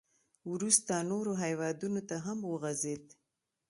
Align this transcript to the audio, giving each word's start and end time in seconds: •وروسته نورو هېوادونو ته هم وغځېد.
•وروسته 0.51 0.93
نورو 1.11 1.33
هېوادونو 1.43 2.01
ته 2.09 2.15
هم 2.25 2.39
وغځېد. 2.51 3.05